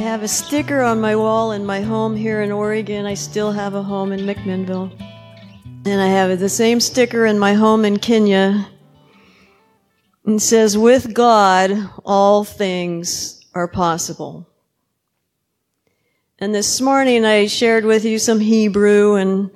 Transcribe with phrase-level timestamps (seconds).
[0.00, 3.04] have a sticker on my wall in my home here in Oregon.
[3.04, 4.90] I still have a home in McMinnville.
[5.84, 8.66] And I have the same sticker in my home in Kenya.
[10.24, 14.48] And says, with God, all things are possible.
[16.38, 19.50] And this morning I shared with you some Hebrew and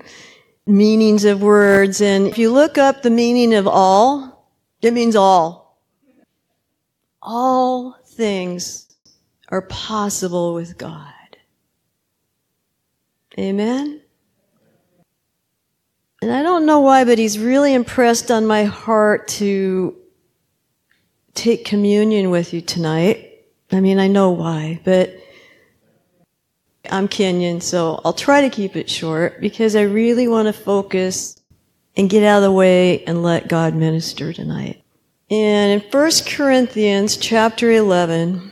[0.66, 2.02] meanings of words.
[2.02, 4.50] And if you look up the meaning of all,
[4.82, 5.80] it means all.
[7.22, 8.83] All things
[9.54, 11.12] are possible with God.
[13.38, 14.00] Amen?
[16.20, 19.94] And I don't know why, but he's really impressed on my heart to
[21.34, 23.44] take communion with you tonight.
[23.70, 25.14] I mean, I know why, but
[26.90, 31.40] I'm Kenyan, so I'll try to keep it short because I really want to focus
[31.96, 34.82] and get out of the way and let God minister tonight.
[35.30, 38.50] And in 1 Corinthians chapter 11,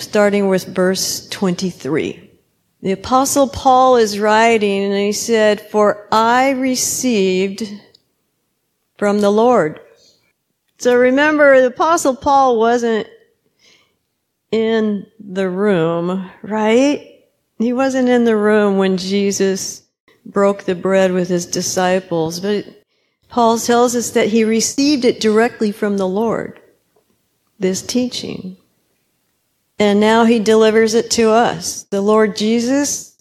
[0.00, 2.30] starting with verse 23,
[2.82, 7.62] the apostle Paul is writing and he said, For I received
[8.96, 9.80] from the Lord.
[10.78, 13.06] So remember, the apostle Paul wasn't
[14.50, 17.24] in the room, right?
[17.58, 19.82] He wasn't in the room when Jesus
[20.24, 22.64] broke the bread with his disciples, but
[23.28, 26.60] Paul tells us that he received it directly from the Lord,
[27.58, 28.56] this teaching.
[29.80, 31.84] And now he delivers it to us.
[31.84, 33.16] The Lord Jesus,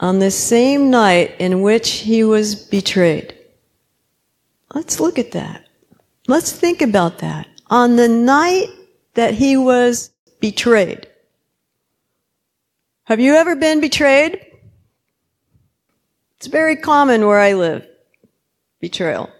[0.00, 3.32] on the same night in which he was betrayed.
[4.74, 5.68] Let's look at that.
[6.26, 7.46] Let's think about that.
[7.68, 8.66] On the night
[9.14, 11.06] that he was betrayed.
[13.04, 14.44] Have you ever been betrayed?
[16.36, 17.86] It's very common where I live.
[18.80, 19.30] Betrayal.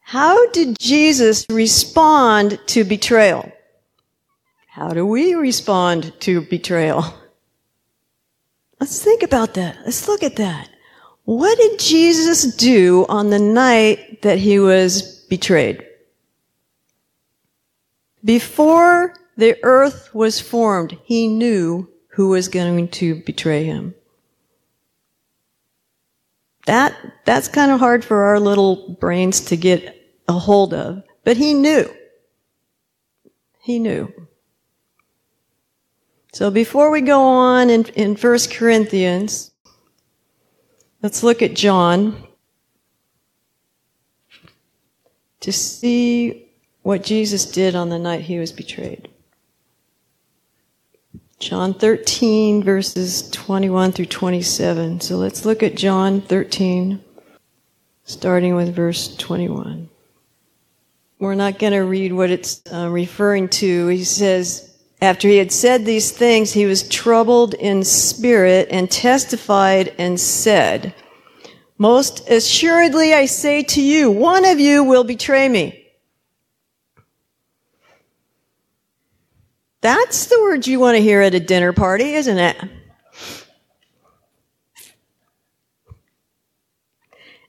[0.00, 3.52] How did Jesus respond to betrayal?
[4.72, 7.04] How do we respond to betrayal?
[8.80, 9.76] Let's think about that.
[9.84, 10.70] Let's look at that.
[11.24, 15.86] What did Jesus do on the night that he was betrayed?
[18.24, 23.94] Before the earth was formed, he knew who was going to betray him.
[26.64, 26.96] That,
[27.26, 31.02] that's kind of hard for our little brains to get a hold of.
[31.24, 31.94] But he knew.
[33.60, 34.10] He knew.
[36.32, 39.50] So before we go on in, in 1 Corinthians,
[41.02, 42.26] let's look at John
[45.40, 46.48] to see
[46.80, 49.10] what Jesus did on the night he was betrayed.
[51.38, 55.00] John 13, verses 21 through 27.
[55.00, 57.02] So let's look at John 13,
[58.04, 59.90] starting with verse 21.
[61.18, 63.88] We're not going to read what it's uh, referring to.
[63.88, 64.71] He says,
[65.02, 70.94] after he had said these things, he was troubled in spirit and testified and said,
[71.76, 75.88] Most assuredly I say to you, one of you will betray me.
[79.80, 82.56] That's the words you want to hear at a dinner party, isn't it?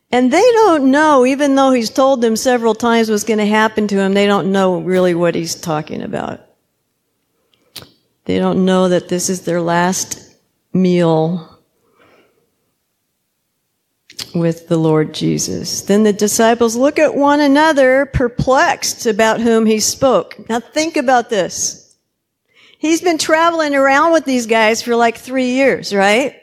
[0.09, 3.88] And they don't know, even though he's told them several times what's going to happen
[3.90, 6.53] to him, they don't know really what he's talking about.
[8.25, 10.35] They don't know that this is their last
[10.73, 11.59] meal
[14.34, 15.81] with the Lord Jesus.
[15.81, 20.50] Then the disciples look at one another, perplexed about whom he spoke.
[20.50, 21.95] Now think about this.
[22.79, 26.35] He's been traveling around with these guys for like three years, right?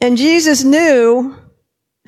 [0.00, 1.36] And Jesus knew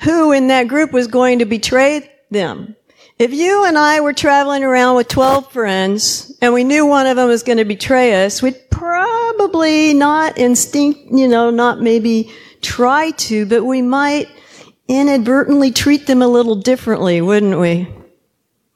[0.03, 2.75] who in that group was going to betray them.
[3.17, 7.15] If you and I were traveling around with 12 friends and we knew one of
[7.15, 12.29] them was going to betray us, we'd probably not instinct, you know, not maybe
[12.61, 14.27] try to, but we might
[14.89, 17.87] inadvertently treat them a little differently, wouldn't we?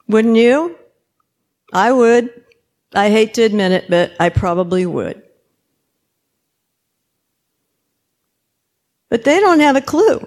[0.08, 0.74] Wouldn't you?
[1.72, 2.30] I would.
[2.94, 5.22] I hate to admit it, but I probably would.
[9.10, 10.26] But they don't have a clue.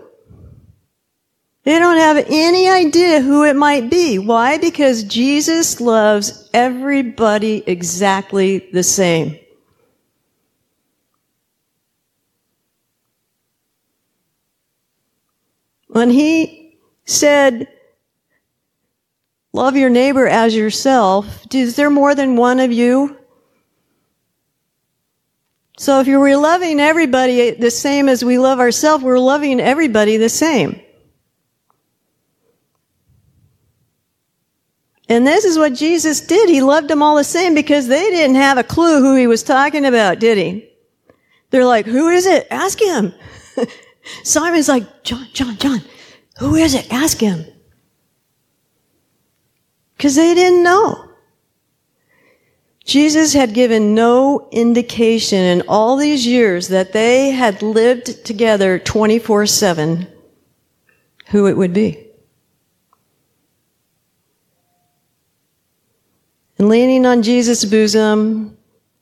[1.64, 4.20] They don't have any idea who it might be.
[4.20, 4.58] Why?
[4.58, 9.40] Because Jesus loves everybody exactly the same.
[15.88, 17.68] When he said,
[19.56, 21.46] Love your neighbor as yourself.
[21.54, 23.16] Is there more than one of you?
[25.78, 30.18] So if you were loving everybody the same as we love ourselves, we're loving everybody
[30.18, 30.82] the same.
[35.14, 36.50] And this is what Jesus did.
[36.50, 39.44] He loved them all the same because they didn't have a clue who he was
[39.44, 40.68] talking about, did he?
[41.52, 42.48] They're like, who is it?
[42.50, 43.14] Ask him.
[44.24, 45.82] Simon's like, John, John, John,
[46.40, 46.92] who is it?
[46.92, 47.46] Ask him.
[49.96, 51.12] Because they didn't know.
[52.84, 59.46] Jesus had given no indication in all these years that they had lived together 24
[59.46, 60.08] 7
[61.28, 62.03] who it would be.
[66.64, 68.58] And leaning on Jesus' bosom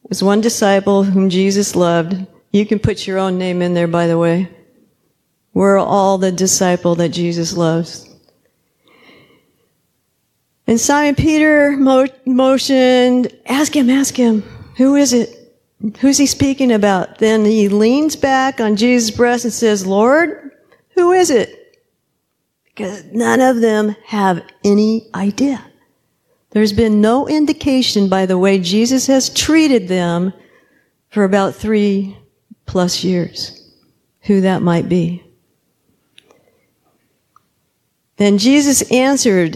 [0.09, 2.25] was one disciple whom Jesus loved.
[2.51, 4.49] You can put your own name in there, by the way.
[5.53, 8.09] We're all the disciple that Jesus loves.
[10.65, 14.41] And Simon Peter mo- motioned, ask him, ask him,
[14.75, 15.55] who is it?
[15.99, 17.19] Who's he speaking about?
[17.19, 20.49] Then he leans back on Jesus' breast and says, Lord,
[20.95, 21.77] who is it?
[22.65, 25.63] Because none of them have any idea.
[26.51, 30.33] There's been no indication by the way Jesus has treated them
[31.09, 32.18] for about three
[32.65, 33.57] plus years
[34.21, 35.24] who that might be.
[38.18, 39.56] Then Jesus answered,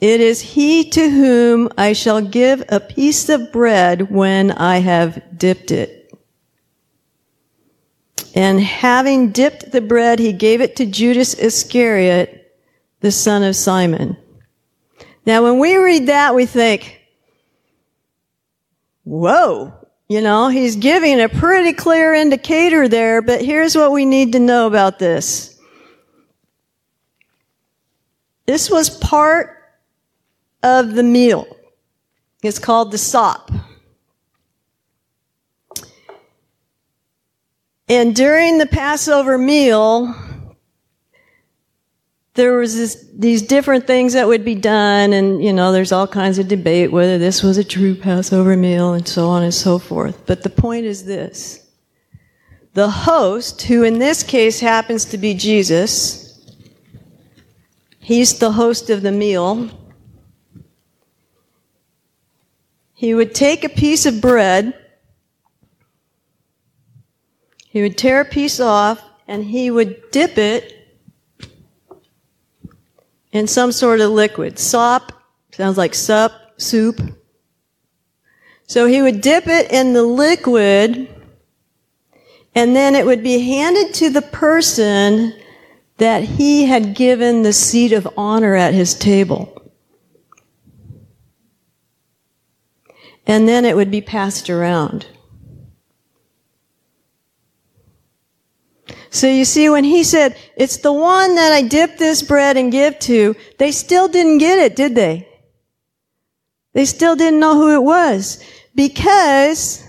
[0.00, 5.22] It is he to whom I shall give a piece of bread when I have
[5.38, 6.12] dipped it.
[8.34, 12.52] And having dipped the bread, he gave it to Judas Iscariot,
[13.00, 14.16] the son of Simon.
[15.24, 17.00] Now, when we read that, we think,
[19.04, 19.72] whoa,
[20.08, 24.38] you know, he's giving a pretty clear indicator there, but here's what we need to
[24.38, 25.58] know about this.
[28.46, 29.56] This was part
[30.62, 31.46] of the meal.
[32.42, 33.50] It's called the sop.
[37.88, 40.14] And during the Passover meal,
[42.34, 46.06] there was this, these different things that would be done, and you know, there's all
[46.06, 49.78] kinds of debate whether this was a true Passover meal and so on and so
[49.78, 50.26] forth.
[50.26, 51.70] But the point is this.
[52.72, 56.46] The host, who in this case happens to be Jesus,
[58.00, 59.68] he's the host of the meal.
[62.94, 64.72] He would take a piece of bread,
[67.68, 70.81] he would tear a piece off, and he would dip it
[73.32, 74.58] in some sort of liquid.
[74.58, 75.12] Sop
[75.52, 77.00] sounds like sup, soup.
[78.66, 81.08] So he would dip it in the liquid
[82.54, 85.34] and then it would be handed to the person
[85.96, 89.58] that he had given the seat of honor at his table.
[93.26, 95.06] And then it would be passed around.
[99.12, 102.72] So you see, when he said, it's the one that I dip this bread and
[102.72, 105.28] give to, they still didn't get it, did they?
[106.72, 108.42] They still didn't know who it was
[108.74, 109.84] because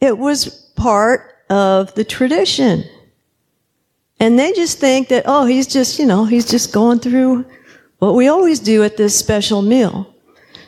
[0.00, 2.84] it was part of the tradition.
[4.18, 7.44] And they just think that, oh, he's just, you know, he's just going through
[7.98, 10.14] what we always do at this special meal.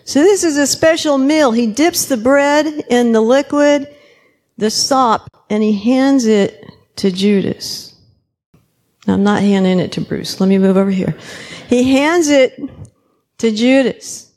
[0.04, 1.52] So this is a special meal.
[1.52, 3.88] He dips the bread in the liquid,
[4.58, 6.62] the sop, and he hands it
[6.96, 7.93] to Judas.
[9.06, 10.40] I'm not handing it to Bruce.
[10.40, 11.16] Let me move over here.
[11.68, 12.58] He hands it
[13.38, 14.32] to Judas.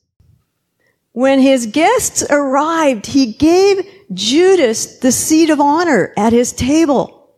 [1.14, 7.32] When his guests arrived, he gave Judas the seat of honor at his table.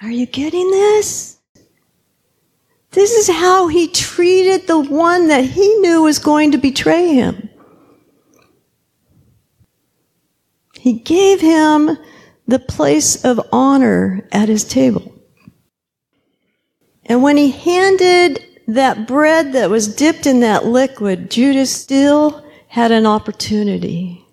[0.00, 1.38] Are you getting this?
[2.90, 7.48] This is how he treated the one that he knew was going to betray him.
[10.74, 11.96] He gave him
[12.46, 15.14] the place of honor at his table.
[17.06, 22.92] And when he handed that bread that was dipped in that liquid, Judas still had
[22.92, 24.24] an opportunity.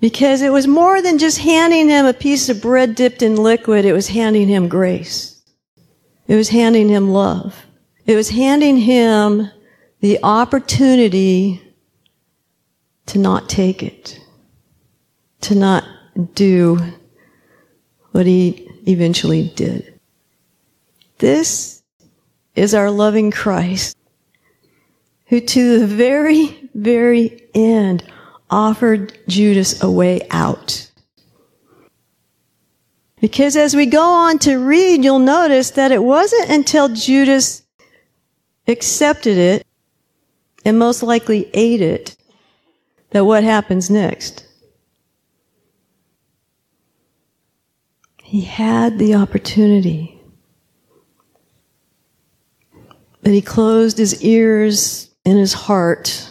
[0.00, 3.84] Because it was more than just handing him a piece of bread dipped in liquid,
[3.84, 5.42] it was handing him grace.
[6.26, 7.66] It was handing him love.
[8.06, 9.50] It was handing him
[10.00, 11.60] the opportunity
[13.06, 14.18] to not take it,
[15.42, 15.84] to not
[16.26, 16.78] do
[18.12, 19.98] what he eventually did.
[21.18, 21.82] This
[22.54, 23.96] is our loving Christ,
[25.26, 28.04] who to the very, very end
[28.48, 30.90] offered Judas a way out.
[33.20, 37.62] Because as we go on to read, you'll notice that it wasn't until Judas
[38.66, 39.66] accepted it
[40.64, 42.16] and most likely ate it
[43.10, 44.46] that what happens next.
[48.30, 50.22] He had the opportunity.
[53.24, 56.30] But he closed his ears and his heart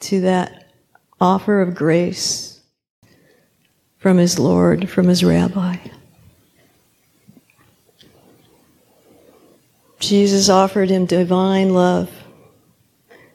[0.00, 0.72] to that
[1.20, 2.60] offer of grace
[3.98, 5.76] from his Lord, from his rabbi.
[10.00, 12.10] Jesus offered him divine love,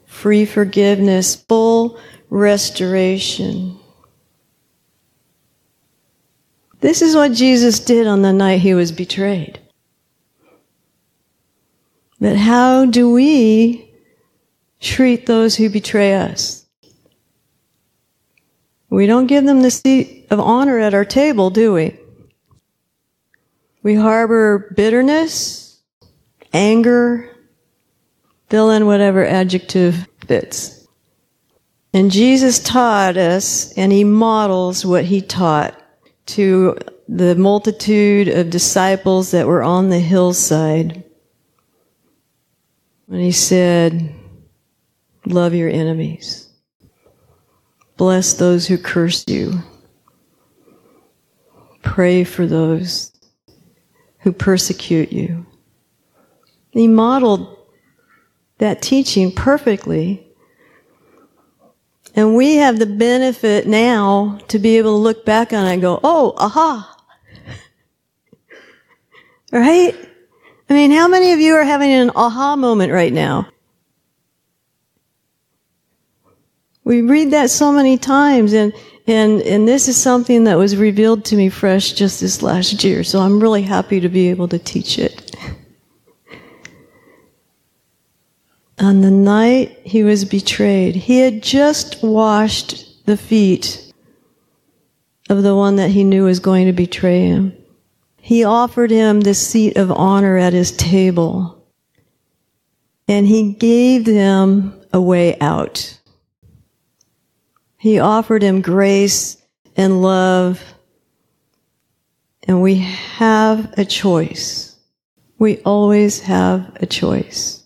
[0.06, 1.98] free forgiveness, full
[2.30, 3.81] restoration.
[6.82, 9.60] This is what Jesus did on the night he was betrayed.
[12.20, 13.92] But how do we
[14.80, 16.66] treat those who betray us?
[18.90, 21.98] We don't give them the seat of honor at our table, do we?
[23.84, 25.80] We harbor bitterness,
[26.52, 27.30] anger,
[28.50, 30.88] fill in whatever adjective fits.
[31.94, 35.81] And Jesus taught us, and he models what he taught
[36.36, 41.04] to the multitude of disciples that were on the hillside.
[43.08, 44.16] When he said,
[45.26, 46.50] Love your enemies.
[47.98, 49.60] Bless those who curse you.
[51.84, 53.12] Pray for those
[54.20, 55.46] who persecute you.
[56.72, 57.58] He modeled
[58.58, 60.31] that teaching perfectly.
[62.16, 65.82] And we have the benefit now to be able to look back on it and
[65.82, 66.98] go, oh, aha.
[69.52, 69.96] right?
[70.70, 73.48] I mean, how many of you are having an aha moment right now?
[76.84, 78.74] We read that so many times and,
[79.08, 83.04] and, and this is something that was revealed to me fresh just this last year.
[83.04, 85.31] So I'm really happy to be able to teach it.
[88.82, 93.94] On the night he was betrayed, he had just washed the feet
[95.30, 97.54] of the one that he knew was going to betray him.
[98.18, 101.64] He offered him the seat of honor at his table.
[103.08, 106.00] And he gave them a way out.
[107.78, 109.38] He offered him grace
[109.76, 110.64] and love.
[112.48, 114.76] And we have a choice.
[115.40, 117.61] We always have a choice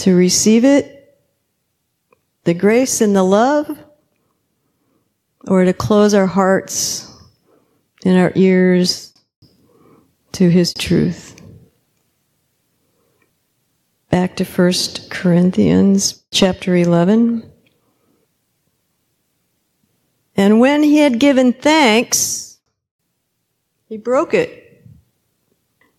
[0.00, 1.18] to receive it,
[2.44, 3.78] the grace and the love,
[5.46, 7.06] or to close our hearts
[8.04, 9.12] and our ears
[10.32, 11.40] to His truth.
[14.08, 14.72] Back to 1
[15.10, 17.50] Corinthians chapter 11.
[20.34, 22.58] And when he had given thanks,
[23.88, 24.82] he broke it.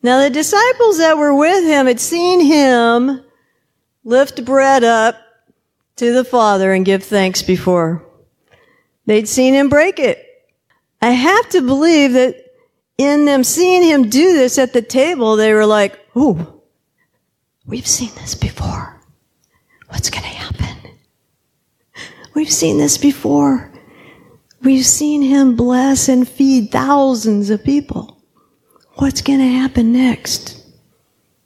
[0.01, 3.23] Now the disciples that were with him had seen him
[4.03, 5.15] lift bread up
[5.97, 8.03] to the Father and give thanks before.
[9.05, 10.25] They'd seen him break it.
[11.01, 12.35] I have to believe that
[12.97, 16.61] in them seeing him do this at the table, they were like, Ooh,
[17.65, 19.01] we've seen this before.
[19.89, 20.91] What's going to happen?
[22.33, 23.71] We've seen this before.
[24.61, 28.21] We've seen him bless and feed thousands of people.
[28.95, 30.60] What's going to happen next?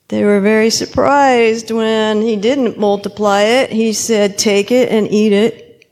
[0.08, 3.72] They were very surprised when he didn't multiply it.
[3.72, 5.92] He said, Take it and eat it.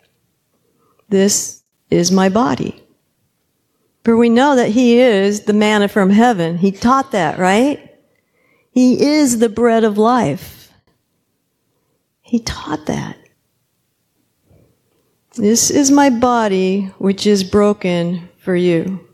[1.10, 2.84] This is my body.
[4.04, 6.58] For we know that he is the manna from heaven.
[6.58, 7.90] He taught that, right?
[8.72, 10.72] He is the bread of life.
[12.22, 13.18] He taught that.
[15.36, 19.08] This is my body, which is broken for you.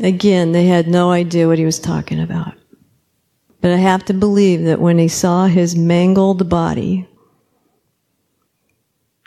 [0.00, 2.54] Again, they had no idea what he was talking about.
[3.62, 7.08] But I have to believe that when he saw his mangled body,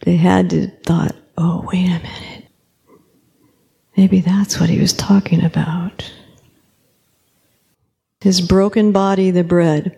[0.04, 2.46] they had to thought, oh, wait a minute.
[3.96, 6.12] Maybe that's what he was talking about.
[8.20, 9.98] His broken body, the bread.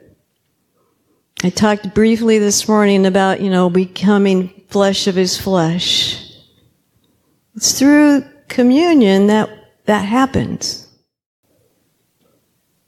[1.44, 6.32] I talked briefly this morning about, you know, becoming flesh of his flesh.
[7.56, 9.50] It's through communion that
[9.86, 10.87] that happens.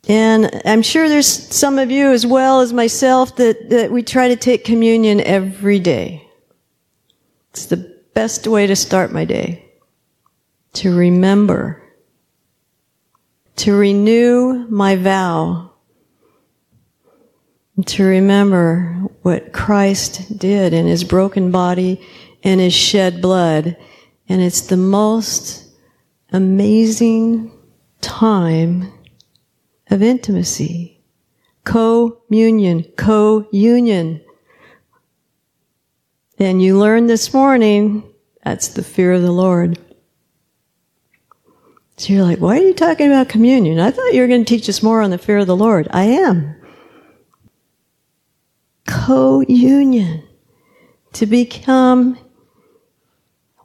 [0.10, 4.30] And I'm sure there's some of you as well as myself that, that we try
[4.30, 6.28] to take communion every day.
[7.52, 9.66] It's the best way to start my day.
[10.74, 11.84] To remember.
[13.58, 15.74] To renew my vow.
[17.86, 22.04] To remember what Christ did in his broken body
[22.44, 23.78] and his shed blood.
[24.28, 25.68] And it's the most
[26.32, 27.52] amazing
[28.02, 28.92] time
[29.90, 31.02] of intimacy.
[31.64, 34.22] Co-union, co-union.
[36.38, 38.04] And you learned this morning,
[38.44, 39.78] that's the fear of the Lord.
[41.98, 43.80] So you're like, why are you talking about communion?
[43.80, 45.90] I thought you were going to teach us more on the fear of the Lord.
[45.92, 46.56] I am.
[48.88, 50.24] Co union.
[51.14, 52.18] To become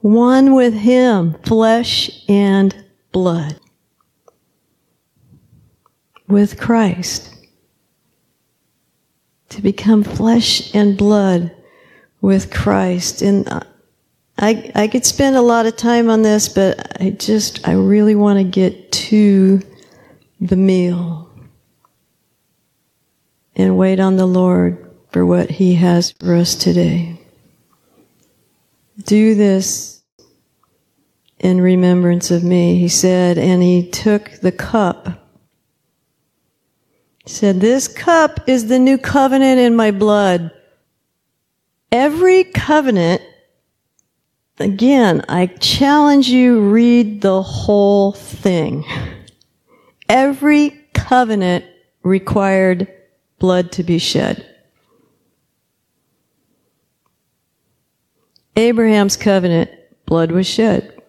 [0.01, 2.75] one with Him, flesh and
[3.13, 3.57] blood.
[6.27, 7.33] With Christ.
[9.49, 11.51] To become flesh and blood
[12.21, 13.21] with Christ.
[13.21, 13.47] And
[14.37, 18.15] I, I could spend a lot of time on this, but I just, I really
[18.15, 19.61] want to get to
[20.41, 21.29] the meal
[23.55, 27.21] and wait on the Lord for what He has for us today.
[29.03, 30.01] Do this
[31.39, 35.24] in remembrance of me, he said, and he took the cup.
[37.25, 40.51] Said, This cup is the new covenant in my blood.
[41.91, 43.21] Every covenant
[44.57, 48.85] Again, I challenge you read the whole thing.
[50.07, 51.65] Every covenant
[52.03, 52.87] required
[53.37, 54.45] blood to be shed.
[58.55, 59.69] Abraham's covenant,
[60.05, 61.01] blood was shed.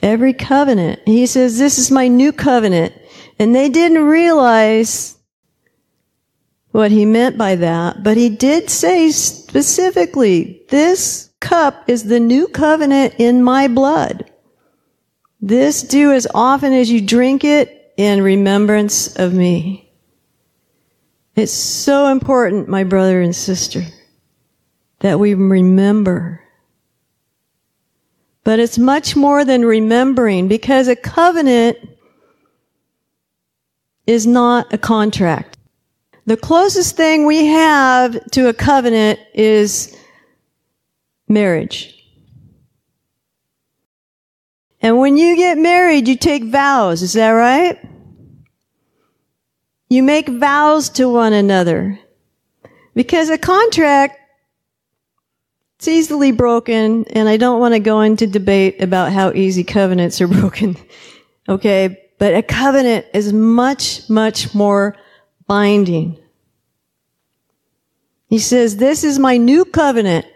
[0.00, 1.00] Every covenant.
[1.06, 2.94] He says, this is my new covenant.
[3.38, 5.16] And they didn't realize
[6.70, 12.48] what he meant by that, but he did say specifically, this cup is the new
[12.48, 14.30] covenant in my blood.
[15.40, 19.92] This do as often as you drink it in remembrance of me.
[21.36, 23.82] It's so important, my brother and sister,
[25.00, 26.42] that we remember.
[28.42, 31.78] But it's much more than remembering because a covenant
[34.08, 35.58] is not a contract.
[36.24, 39.94] The closest thing we have to a covenant is
[41.28, 41.94] marriage.
[44.80, 47.02] And when you get married, you take vows.
[47.02, 47.78] Is that right?
[49.90, 51.98] You make vows to one another.
[52.94, 54.18] Because a contract,
[55.76, 60.20] it's easily broken, and I don't want to go into debate about how easy covenants
[60.22, 60.76] are broken.
[61.46, 62.07] okay?
[62.18, 64.96] But a covenant is much, much more
[65.46, 66.18] binding.
[68.28, 70.26] He says, this is my new covenant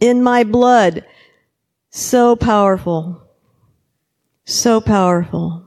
[0.00, 1.04] in my blood.
[1.90, 3.22] So powerful.
[4.44, 5.66] So powerful.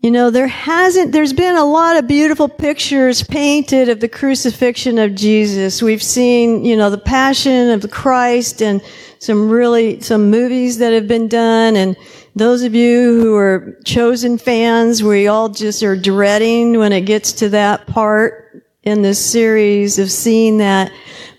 [0.00, 4.98] You know, there hasn't, there's been a lot of beautiful pictures painted of the crucifixion
[4.98, 5.80] of Jesus.
[5.80, 8.82] We've seen, you know, the passion of the Christ and
[9.22, 11.76] some really, some movies that have been done.
[11.76, 11.96] And
[12.34, 17.32] those of you who are chosen fans, we all just are dreading when it gets
[17.34, 20.90] to that part in this series of seeing that.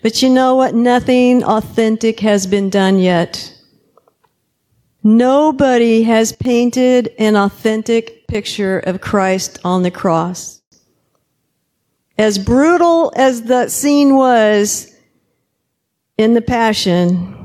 [0.01, 0.73] But you know what?
[0.73, 3.53] Nothing authentic has been done yet.
[5.03, 10.61] Nobody has painted an authentic picture of Christ on the cross.
[12.17, 14.89] As brutal as that scene was
[16.17, 17.42] in the Passion,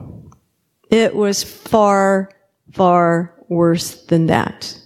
[0.90, 2.30] it was far,
[2.72, 4.78] far worse than that.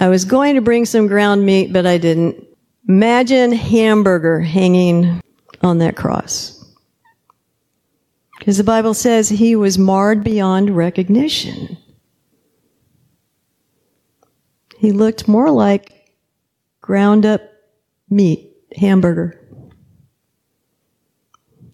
[0.00, 2.44] I was going to bring some ground meat, but I didn't.
[2.88, 5.20] Imagine hamburger hanging
[5.62, 6.58] on that cross.
[8.38, 11.78] Because the Bible says he was marred beyond recognition.
[14.78, 16.12] He looked more like
[16.80, 17.40] ground up
[18.10, 19.38] meat, hamburger.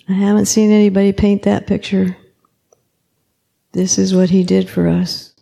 [0.09, 2.17] I haven't seen anybody paint that picture.
[3.73, 5.35] This is what he did for us.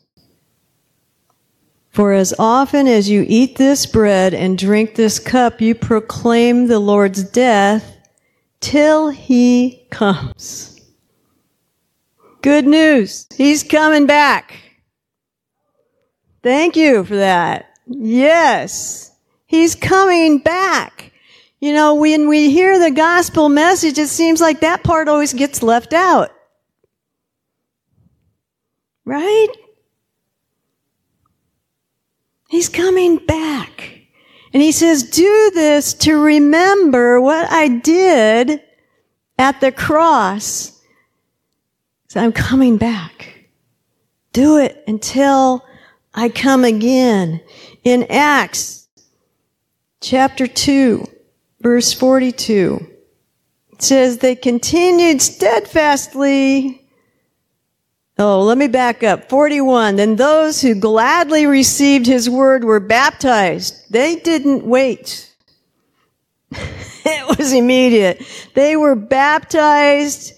[1.90, 6.80] For as often as you eat this bread and drink this cup, you proclaim the
[6.80, 7.96] Lord's death
[8.60, 10.78] till he comes.
[12.42, 13.26] Good news.
[13.34, 14.58] He's coming back.
[16.42, 17.78] Thank you for that.
[17.86, 19.12] Yes.
[19.46, 21.05] He's coming back.
[21.60, 25.62] You know, when we hear the gospel message, it seems like that part always gets
[25.62, 26.30] left out.
[29.04, 29.48] Right?
[32.48, 34.00] He's coming back.
[34.52, 38.62] And he says, do this to remember what I did
[39.38, 40.80] at the cross.
[42.08, 43.48] So I'm coming back.
[44.32, 45.64] Do it until
[46.14, 47.42] I come again.
[47.84, 48.88] In Acts
[50.00, 51.06] chapter 2,
[51.60, 52.86] verse 42,
[53.72, 56.82] it says, they continued steadfastly
[58.18, 59.28] Oh, let me back up.
[59.28, 59.96] 41.
[59.96, 63.92] Then those who gladly received his word were baptized.
[63.92, 65.34] They didn't wait.
[66.52, 68.22] it was immediate.
[68.54, 70.32] They were baptized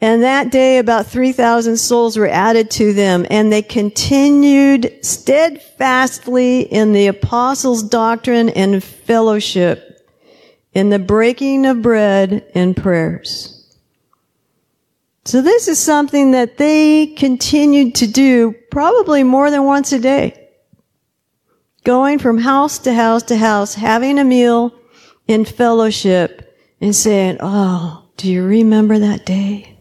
[0.00, 6.92] And that day, about 3,000 souls were added to them, and they continued steadfastly in
[6.92, 9.91] the apostles' doctrine and fellowship,
[10.74, 13.58] in the breaking of bread and prayers.
[15.24, 20.48] So this is something that they continued to do probably more than once a day.
[21.84, 24.74] Going from house to house to house, having a meal
[25.28, 29.78] in fellowship and saying, Oh, do you remember that day?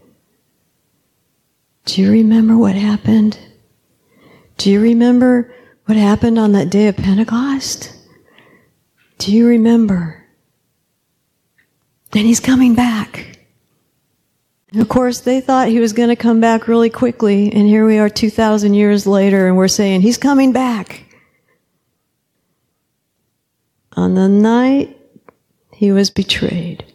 [1.85, 3.39] Do you remember what happened?
[4.57, 5.53] Do you remember
[5.85, 7.91] what happened on that day of Pentecost?
[9.17, 10.20] Do you remember?
[12.13, 13.39] And he's coming back.
[14.71, 17.85] And of course, they thought he was going to come back really quickly, and here
[17.85, 21.05] we are 2,000 years later, and we're saying, He's coming back.
[23.93, 24.97] On the night
[25.73, 26.85] he was betrayed.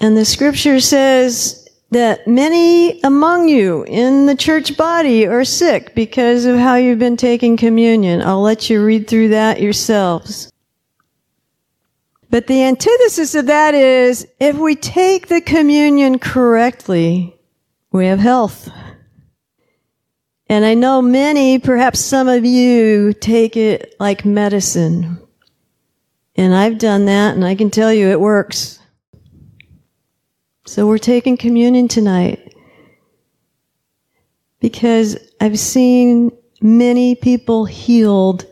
[0.00, 6.44] And the scripture says that many among you in the church body are sick because
[6.44, 8.22] of how you've been taking communion.
[8.22, 10.50] I'll let you read through that yourselves.
[12.30, 17.34] But the antithesis of that is if we take the communion correctly,
[17.90, 18.68] we have health.
[20.50, 25.18] And I know many, perhaps some of you, take it like medicine.
[26.36, 28.78] And I've done that, and I can tell you it works.
[30.66, 32.54] So we're taking communion tonight
[34.60, 38.46] because I've seen many people healed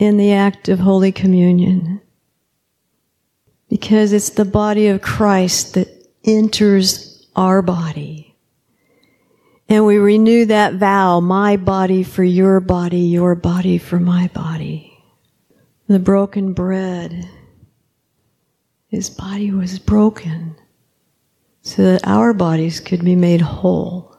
[0.00, 2.00] in the act of Holy Communion.
[3.68, 5.86] Because it's the body of Christ that
[6.24, 8.34] enters our body.
[9.68, 14.98] And we renew that vow, my body for your body, your body for my body.
[15.86, 17.28] The broken bread
[18.90, 20.56] his body was broken
[21.62, 24.16] so that our bodies could be made whole.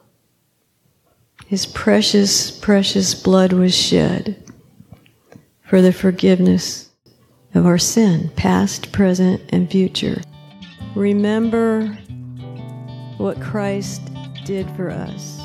[1.46, 4.41] His precious, precious blood was shed
[5.72, 6.90] for the forgiveness
[7.54, 10.20] of our sin, past, present, and future.
[10.94, 11.86] Remember
[13.16, 14.02] what Christ
[14.44, 15.41] did for us.